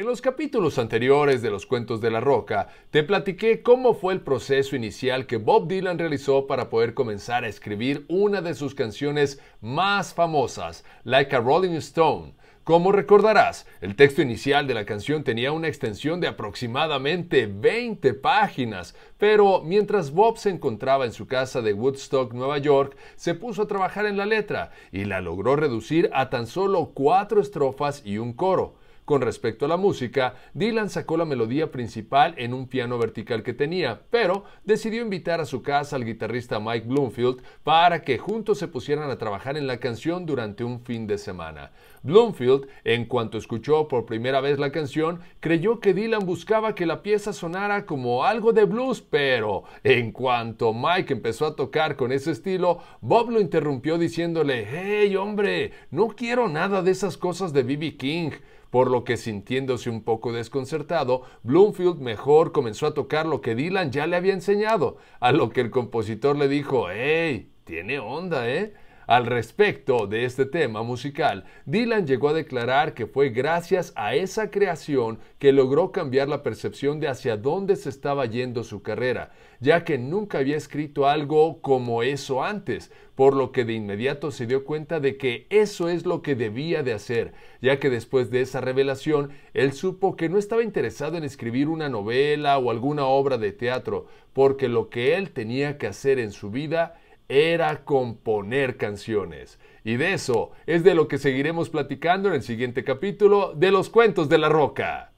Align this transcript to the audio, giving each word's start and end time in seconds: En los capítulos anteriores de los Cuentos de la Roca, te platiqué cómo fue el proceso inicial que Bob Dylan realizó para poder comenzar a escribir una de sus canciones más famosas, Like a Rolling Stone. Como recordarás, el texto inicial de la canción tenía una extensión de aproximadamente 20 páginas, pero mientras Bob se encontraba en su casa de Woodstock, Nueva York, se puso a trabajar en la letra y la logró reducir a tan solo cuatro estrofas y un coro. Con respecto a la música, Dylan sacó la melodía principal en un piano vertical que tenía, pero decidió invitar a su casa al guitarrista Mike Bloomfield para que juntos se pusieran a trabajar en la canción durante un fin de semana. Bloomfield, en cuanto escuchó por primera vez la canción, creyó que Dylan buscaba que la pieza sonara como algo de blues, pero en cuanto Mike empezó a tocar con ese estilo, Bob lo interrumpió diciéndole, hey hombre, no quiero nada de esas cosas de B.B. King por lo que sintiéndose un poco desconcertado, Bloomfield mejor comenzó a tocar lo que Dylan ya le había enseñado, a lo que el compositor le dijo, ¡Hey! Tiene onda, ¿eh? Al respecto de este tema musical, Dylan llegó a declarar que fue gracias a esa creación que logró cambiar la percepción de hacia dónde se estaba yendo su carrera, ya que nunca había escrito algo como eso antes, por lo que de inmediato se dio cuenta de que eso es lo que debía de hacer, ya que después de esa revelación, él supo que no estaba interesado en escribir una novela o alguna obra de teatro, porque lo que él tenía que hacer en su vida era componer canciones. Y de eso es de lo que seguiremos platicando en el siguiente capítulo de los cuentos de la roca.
En 0.00 0.06
los 0.06 0.22
capítulos 0.22 0.78
anteriores 0.78 1.42
de 1.42 1.50
los 1.50 1.66
Cuentos 1.66 2.00
de 2.00 2.10
la 2.10 2.20
Roca, 2.20 2.68
te 2.90 3.02
platiqué 3.02 3.60
cómo 3.60 3.92
fue 3.92 4.14
el 4.14 4.22
proceso 4.22 4.74
inicial 4.74 5.26
que 5.26 5.36
Bob 5.36 5.68
Dylan 5.68 5.98
realizó 5.98 6.46
para 6.46 6.70
poder 6.70 6.94
comenzar 6.94 7.44
a 7.44 7.48
escribir 7.48 8.06
una 8.08 8.40
de 8.40 8.54
sus 8.54 8.74
canciones 8.74 9.42
más 9.60 10.14
famosas, 10.14 10.86
Like 11.04 11.36
a 11.36 11.40
Rolling 11.40 11.76
Stone. 11.76 12.32
Como 12.64 12.92
recordarás, 12.92 13.66
el 13.82 13.94
texto 13.94 14.22
inicial 14.22 14.66
de 14.66 14.72
la 14.72 14.86
canción 14.86 15.22
tenía 15.22 15.52
una 15.52 15.68
extensión 15.68 16.18
de 16.18 16.28
aproximadamente 16.28 17.46
20 17.46 18.14
páginas, 18.14 18.96
pero 19.18 19.60
mientras 19.60 20.12
Bob 20.12 20.38
se 20.38 20.48
encontraba 20.48 21.04
en 21.04 21.12
su 21.12 21.26
casa 21.26 21.60
de 21.60 21.74
Woodstock, 21.74 22.32
Nueva 22.32 22.56
York, 22.56 22.96
se 23.16 23.34
puso 23.34 23.60
a 23.60 23.68
trabajar 23.68 24.06
en 24.06 24.16
la 24.16 24.24
letra 24.24 24.70
y 24.92 25.04
la 25.04 25.20
logró 25.20 25.56
reducir 25.56 26.08
a 26.14 26.30
tan 26.30 26.46
solo 26.46 26.92
cuatro 26.94 27.42
estrofas 27.42 28.00
y 28.06 28.16
un 28.16 28.32
coro. 28.32 28.79
Con 29.04 29.22
respecto 29.22 29.64
a 29.64 29.68
la 29.68 29.76
música, 29.76 30.34
Dylan 30.54 30.88
sacó 30.88 31.16
la 31.16 31.24
melodía 31.24 31.72
principal 31.72 32.34
en 32.38 32.54
un 32.54 32.68
piano 32.68 32.96
vertical 32.96 33.42
que 33.42 33.52
tenía, 33.52 34.02
pero 34.10 34.44
decidió 34.64 35.02
invitar 35.02 35.40
a 35.40 35.46
su 35.46 35.62
casa 35.62 35.96
al 35.96 36.04
guitarrista 36.04 36.60
Mike 36.60 36.86
Bloomfield 36.86 37.42
para 37.64 38.04
que 38.04 38.18
juntos 38.18 38.58
se 38.58 38.68
pusieran 38.68 39.10
a 39.10 39.18
trabajar 39.18 39.56
en 39.56 39.66
la 39.66 39.78
canción 39.78 40.26
durante 40.26 40.62
un 40.62 40.80
fin 40.80 41.06
de 41.08 41.18
semana. 41.18 41.72
Bloomfield, 42.02 42.66
en 42.84 43.04
cuanto 43.04 43.36
escuchó 43.36 43.88
por 43.88 44.06
primera 44.06 44.40
vez 44.40 44.58
la 44.58 44.72
canción, 44.72 45.20
creyó 45.40 45.80
que 45.80 45.92
Dylan 45.92 46.24
buscaba 46.24 46.74
que 46.74 46.86
la 46.86 47.02
pieza 47.02 47.32
sonara 47.32 47.86
como 47.86 48.24
algo 48.24 48.52
de 48.52 48.64
blues, 48.64 49.02
pero 49.02 49.64
en 49.82 50.12
cuanto 50.12 50.72
Mike 50.72 51.12
empezó 51.12 51.46
a 51.46 51.56
tocar 51.56 51.96
con 51.96 52.12
ese 52.12 52.30
estilo, 52.30 52.78
Bob 53.00 53.30
lo 53.30 53.40
interrumpió 53.40 53.98
diciéndole, 53.98 54.66
hey 54.70 55.14
hombre, 55.16 55.72
no 55.90 56.08
quiero 56.08 56.48
nada 56.48 56.82
de 56.82 56.92
esas 56.92 57.16
cosas 57.16 57.52
de 57.52 57.64
B.B. 57.64 57.96
King 57.96 58.30
por 58.70 58.90
lo 58.90 59.04
que 59.04 59.16
sintiéndose 59.16 59.90
un 59.90 60.02
poco 60.02 60.32
desconcertado, 60.32 61.22
Bloomfield 61.42 61.98
mejor 61.98 62.52
comenzó 62.52 62.86
a 62.86 62.94
tocar 62.94 63.26
lo 63.26 63.40
que 63.40 63.54
Dylan 63.54 63.90
ya 63.90 64.06
le 64.06 64.16
había 64.16 64.32
enseñado, 64.32 64.96
a 65.20 65.32
lo 65.32 65.50
que 65.50 65.60
el 65.60 65.70
compositor 65.70 66.36
le 66.36 66.48
dijo, 66.48 66.90
¡Hey! 66.90 67.50
Tiene 67.64 67.98
onda, 67.98 68.48
¿eh? 68.48 68.74
Al 69.10 69.26
respecto 69.26 70.06
de 70.06 70.24
este 70.24 70.46
tema 70.46 70.84
musical, 70.84 71.44
Dylan 71.66 72.06
llegó 72.06 72.28
a 72.28 72.32
declarar 72.32 72.94
que 72.94 73.08
fue 73.08 73.30
gracias 73.30 73.92
a 73.96 74.14
esa 74.14 74.52
creación 74.52 75.18
que 75.40 75.50
logró 75.50 75.90
cambiar 75.90 76.28
la 76.28 76.44
percepción 76.44 77.00
de 77.00 77.08
hacia 77.08 77.36
dónde 77.36 77.74
se 77.74 77.88
estaba 77.88 78.26
yendo 78.26 78.62
su 78.62 78.82
carrera, 78.82 79.32
ya 79.58 79.82
que 79.82 79.98
nunca 79.98 80.38
había 80.38 80.56
escrito 80.56 81.08
algo 81.08 81.60
como 81.60 82.04
eso 82.04 82.44
antes, 82.44 82.92
por 83.16 83.34
lo 83.34 83.50
que 83.50 83.64
de 83.64 83.72
inmediato 83.72 84.30
se 84.30 84.46
dio 84.46 84.64
cuenta 84.64 85.00
de 85.00 85.16
que 85.16 85.48
eso 85.50 85.88
es 85.88 86.06
lo 86.06 86.22
que 86.22 86.36
debía 86.36 86.84
de 86.84 86.92
hacer, 86.92 87.32
ya 87.60 87.80
que 87.80 87.90
después 87.90 88.30
de 88.30 88.42
esa 88.42 88.60
revelación, 88.60 89.30
él 89.54 89.72
supo 89.72 90.14
que 90.14 90.28
no 90.28 90.38
estaba 90.38 90.62
interesado 90.62 91.16
en 91.16 91.24
escribir 91.24 91.66
una 91.66 91.88
novela 91.88 92.58
o 92.58 92.70
alguna 92.70 93.06
obra 93.06 93.38
de 93.38 93.50
teatro, 93.50 94.06
porque 94.32 94.68
lo 94.68 94.88
que 94.88 95.16
él 95.16 95.32
tenía 95.32 95.78
que 95.78 95.88
hacer 95.88 96.20
en 96.20 96.30
su 96.30 96.52
vida 96.52 96.94
era 97.30 97.84
componer 97.84 98.76
canciones. 98.76 99.60
Y 99.84 99.96
de 99.96 100.12
eso 100.12 100.50
es 100.66 100.82
de 100.82 100.94
lo 100.94 101.06
que 101.06 101.16
seguiremos 101.16 101.70
platicando 101.70 102.28
en 102.28 102.34
el 102.34 102.42
siguiente 102.42 102.82
capítulo 102.82 103.54
de 103.54 103.70
los 103.70 103.88
cuentos 103.88 104.28
de 104.28 104.38
la 104.38 104.48
roca. 104.48 105.09